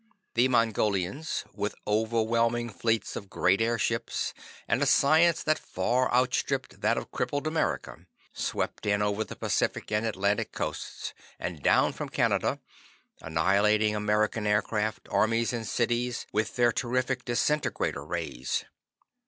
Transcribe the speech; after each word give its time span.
The 0.33 0.47
Mongolians, 0.47 1.45
with 1.53 1.75
overwhelming 1.85 2.71
fleets 2.71 3.15
of 3.15 3.29
great 3.29 3.61
airships, 3.61 4.33
and 4.67 4.81
a 4.81 4.87
science 4.87 5.43
that 5.43 5.59
far 5.59 6.11
outstripped 6.11 6.81
that 6.81 6.97
of 6.97 7.11
crippled 7.11 7.45
America, 7.45 8.07
swept 8.33 8.87
in 8.87 9.03
over 9.03 9.23
the 9.23 9.35
Pacific 9.35 9.91
and 9.91 10.03
Atlantic 10.03 10.53
Coasts, 10.53 11.13
and 11.37 11.61
down 11.61 11.93
from 11.93 12.09
Canada, 12.09 12.59
annihilating 13.21 13.95
American 13.95 14.47
aircraft, 14.47 15.07
armies 15.11 15.53
and 15.53 15.67
cities 15.67 16.25
with 16.33 16.55
their 16.55 16.71
terrific 16.71 17.23
disintegrator 17.23 18.03
rays. 18.03 18.65